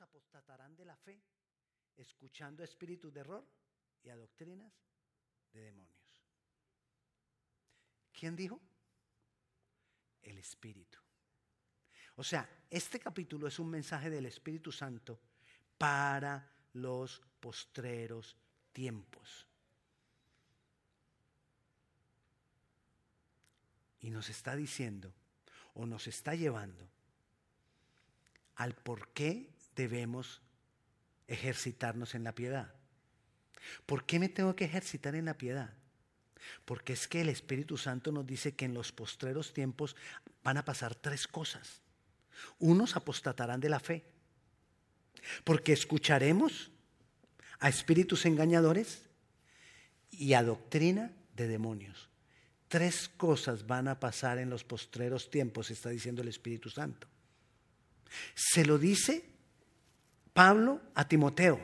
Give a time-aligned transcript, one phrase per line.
[0.00, 1.20] apostatarán de la fe,
[1.96, 3.46] escuchando espíritus de error
[4.02, 4.72] y a doctrinas
[5.52, 6.02] de demonios.
[8.12, 8.60] ¿Quién dijo?
[10.22, 10.98] El Espíritu.
[12.16, 15.18] O sea, este capítulo es un mensaje del Espíritu Santo
[15.78, 18.36] para los postreros
[18.72, 19.46] tiempos.
[24.00, 25.12] Y nos está diciendo
[25.74, 26.88] o nos está llevando
[28.56, 30.40] al por qué debemos
[31.26, 32.74] ejercitarnos en la piedad.
[33.86, 35.72] ¿Por qué me tengo que ejercitar en la piedad?
[36.64, 39.96] Porque es que el Espíritu Santo nos dice que en los postreros tiempos
[40.42, 41.80] van a pasar tres cosas.
[42.58, 44.04] Unos apostatarán de la fe,
[45.44, 46.70] porque escucharemos
[47.60, 49.02] a espíritus engañadores
[50.10, 52.10] y a doctrina de demonios.
[52.66, 57.06] Tres cosas van a pasar en los postreros tiempos, está diciendo el Espíritu Santo.
[58.34, 59.31] Se lo dice
[60.32, 61.60] Pablo a Timoteo.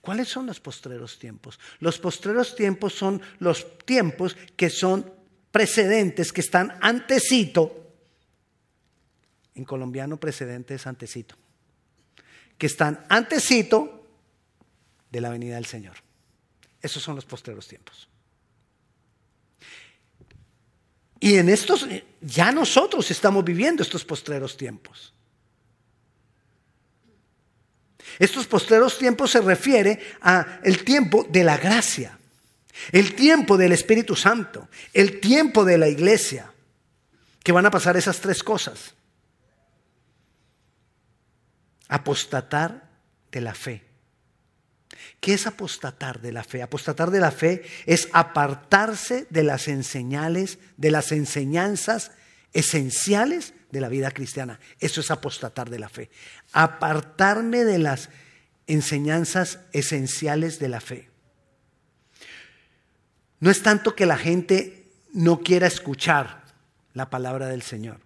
[0.00, 1.58] ¿Cuáles son los postreros tiempos?
[1.80, 5.10] Los postreros tiempos son los tiempos que son
[5.50, 7.92] precedentes, que están antecito.
[9.54, 11.36] En colombiano precedente es antecito.
[12.58, 14.06] Que están antecito
[15.10, 15.96] de la venida del Señor.
[16.82, 18.08] Esos son los postreros tiempos.
[21.18, 21.86] Y en estos,
[22.20, 25.14] ya nosotros estamos viviendo estos postreros tiempos.
[28.18, 32.18] Estos postreros tiempos se refiere a el tiempo de la gracia,
[32.92, 36.52] el tiempo del Espíritu Santo, el tiempo de la iglesia,
[37.42, 38.94] que van a pasar esas tres cosas.
[41.88, 42.88] Apostatar
[43.30, 43.84] de la fe.
[45.20, 46.62] ¿Qué es apostatar de la fe?
[46.62, 52.12] Apostatar de la fe es apartarse de las enseñales, de las enseñanzas
[52.54, 54.58] esenciales de la vida cristiana.
[54.78, 56.10] Eso es apostatar de la fe.
[56.52, 58.08] Apartarme de las
[58.66, 61.10] enseñanzas esenciales de la fe.
[63.40, 66.44] No es tanto que la gente no quiera escuchar
[66.94, 68.00] la palabra del Señor,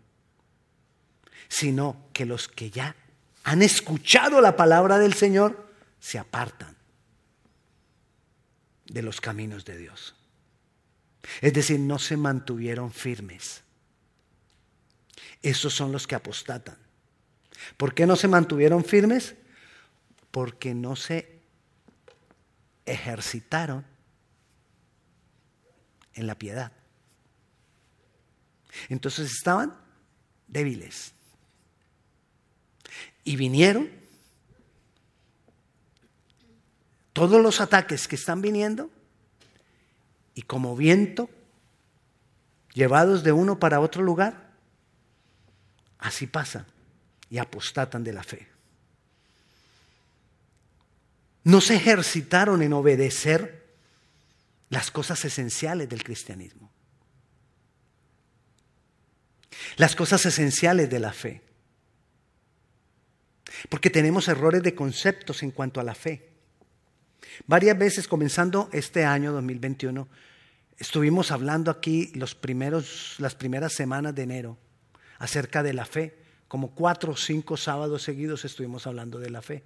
[1.49, 2.97] sino que los que ya
[3.45, 5.69] han escuchado la palabra del Señor
[6.01, 6.77] se apartan
[8.87, 10.15] de los caminos de Dios.
[11.41, 13.63] Es decir, no se mantuvieron firmes.
[15.43, 16.77] Esos son los que apostatan.
[17.77, 19.35] ¿Por qué no se mantuvieron firmes?
[20.31, 21.41] Porque no se
[22.87, 23.85] ejercitaron
[26.15, 26.73] en la piedad.
[28.89, 29.75] Entonces estaban
[30.47, 31.13] débiles.
[33.25, 33.91] Y vinieron
[37.13, 38.91] todos los ataques que están viniendo
[40.35, 41.29] y como viento,
[42.73, 44.48] llevados de uno para otro lugar,
[45.99, 46.67] así pasan
[47.31, 48.47] y apostatan de la fe.
[51.45, 53.67] No se ejercitaron en obedecer
[54.71, 56.71] las cosas esenciales del cristianismo.
[59.77, 61.43] Las cosas esenciales de la fe.
[63.69, 66.29] Porque tenemos errores de conceptos en cuanto a la fe.
[67.47, 70.07] Varias veces, comenzando este año 2021,
[70.77, 74.59] estuvimos hablando aquí los primeros, las primeras semanas de enero
[75.19, 76.17] acerca de la fe.
[76.49, 79.63] Como cuatro o cinco sábados seguidos estuvimos hablando de la fe.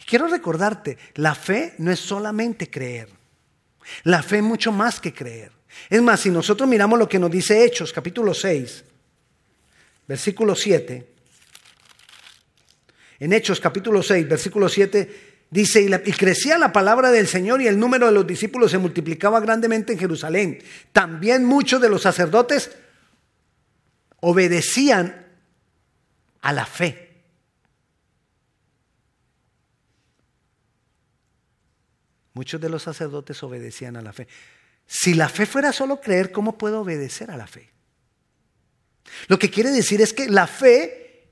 [0.00, 3.08] Y quiero recordarte, la fe no es solamente creer.
[4.04, 5.52] La fe es mucho más que creer.
[5.88, 8.84] Es más, si nosotros miramos lo que nos dice Hechos, capítulo 6,
[10.06, 11.08] versículo 7,
[13.20, 17.78] en Hechos capítulo 6, versículo 7, Dice, y, crecía la palabra del Señor y el
[17.78, 20.62] número de los discípulos se multiplicaba grandemente en Jerusalén.
[20.92, 22.70] También muchos de los sacerdotes
[24.22, 25.26] obedecían
[26.40, 27.24] a la fe.
[32.34, 34.28] Muchos de los sacerdotes obedecían a la fe.
[34.86, 37.70] Si la fe fuera solo creer, ¿cómo puedo obedecer a la fe?
[39.26, 41.30] Lo que quiere decir es que la fe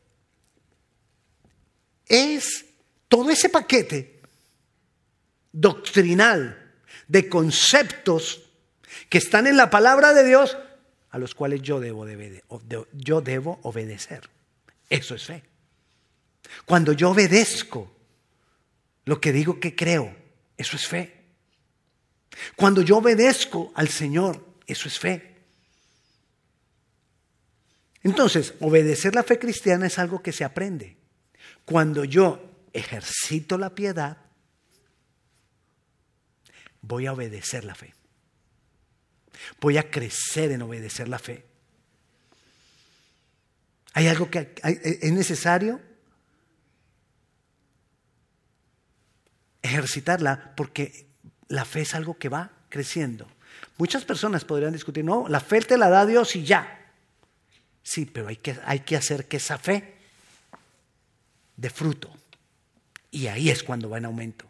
[2.06, 2.67] es
[3.09, 4.20] todo ese paquete
[5.53, 6.75] doctrinal
[7.06, 8.50] de conceptos
[9.09, 10.56] que están en la palabra de Dios
[11.11, 12.07] a los cuales yo debo,
[12.93, 14.29] yo debo obedecer.
[14.89, 15.43] Eso es fe.
[16.65, 17.91] Cuando yo obedezco
[19.05, 20.15] lo que digo que creo,
[20.57, 21.21] eso es fe.
[22.57, 25.37] Cuando yo obedezco al Señor, eso es fe.
[28.03, 30.97] Entonces, obedecer la fe cristiana es algo que se aprende.
[31.65, 32.41] Cuando yo
[32.73, 34.17] ejercito la piedad,
[36.83, 37.95] voy a obedecer la fe.
[39.61, 41.44] Voy a crecer en obedecer la fe.
[43.93, 45.81] Hay algo que es necesario
[49.62, 51.06] ejercitarla porque
[51.49, 53.29] la fe es algo que va creciendo.
[53.79, 56.93] Muchas personas podrían discutir, no, la fe te la da Dios y ya.
[57.82, 59.97] Sí, pero hay que, hay que hacer que esa fe
[61.56, 62.11] de fruto.
[63.11, 64.50] Y ahí es cuando va en aumento.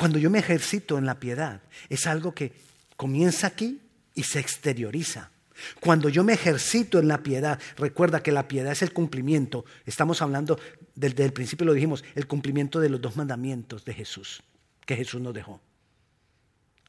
[0.00, 1.60] Cuando yo me ejercito en la piedad,
[1.90, 2.54] es algo que
[2.96, 3.82] comienza aquí
[4.14, 5.30] y se exterioriza.
[5.78, 10.22] Cuando yo me ejercito en la piedad, recuerda que la piedad es el cumplimiento, estamos
[10.22, 10.58] hablando,
[10.94, 14.42] desde el principio lo dijimos, el cumplimiento de los dos mandamientos de Jesús,
[14.86, 15.60] que Jesús nos dejó.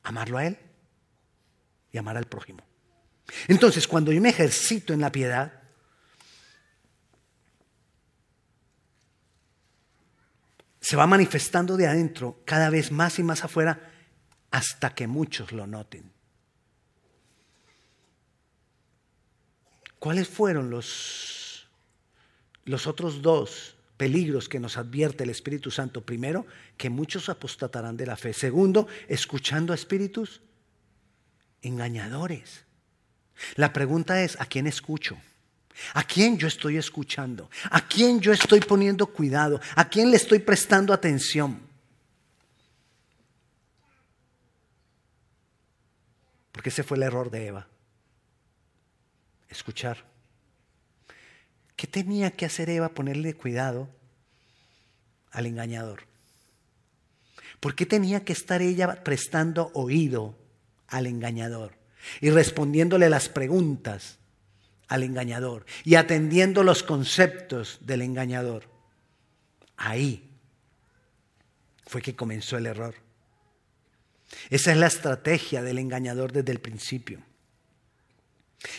[0.03, 0.57] Amarlo a Él
[1.91, 2.63] y amar al prójimo.
[3.49, 5.60] Entonces, cuando yo me ejercito en la piedad,
[10.91, 13.93] se va manifestando de adentro cada vez más y más afuera
[14.51, 16.11] hasta que muchos lo noten.
[19.99, 21.69] ¿Cuáles fueron los,
[22.65, 26.01] los otros dos peligros que nos advierte el Espíritu Santo?
[26.05, 26.45] Primero,
[26.75, 28.33] que muchos apostatarán de la fe.
[28.33, 30.41] Segundo, escuchando a espíritus
[31.61, 32.65] engañadores.
[33.55, 35.17] La pregunta es, ¿a quién escucho?
[35.93, 37.49] ¿A quién yo estoy escuchando?
[37.69, 39.59] ¿A quién yo estoy poniendo cuidado?
[39.75, 41.61] ¿A quién le estoy prestando atención?
[46.51, 47.67] Porque ese fue el error de Eva.
[49.49, 50.05] Escuchar.
[51.75, 52.89] ¿Qué tenía que hacer Eva?
[52.89, 53.89] Ponerle cuidado
[55.31, 56.03] al engañador.
[57.59, 60.35] ¿Por qué tenía que estar ella prestando oído
[60.87, 61.73] al engañador
[62.19, 64.17] y respondiéndole las preguntas
[64.91, 68.65] al engañador y atendiendo los conceptos del engañador.
[69.77, 70.29] Ahí
[71.85, 72.95] fue que comenzó el error.
[74.49, 77.21] Esa es la estrategia del engañador desde el principio.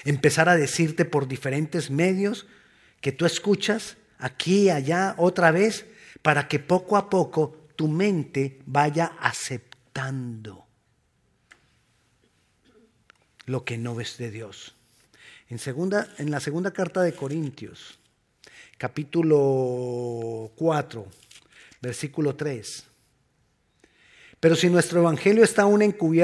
[0.04, 2.46] Empezar a decirte por diferentes medios
[3.00, 5.86] que tú escuchas aquí, allá, otra vez,
[6.20, 10.66] para que poco a poco tu mente vaya aceptando
[13.46, 14.76] lo que no ves de Dios.
[15.52, 17.98] En, segunda, en la segunda carta de Corintios,
[18.78, 21.06] capítulo 4,
[21.82, 22.84] versículo 3.
[24.40, 26.20] Pero si nuestro evangelio está aún encubierto,